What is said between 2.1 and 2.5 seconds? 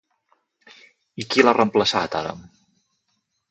ara?